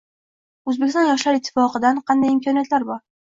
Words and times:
“O‘zbekiston 0.71 1.05
Yoshlar 1.09 1.37
ittifoqi”dan 1.39 2.01
qayday 2.09 2.35
imkoniyatlar 2.39 2.89
bor? 2.91 3.01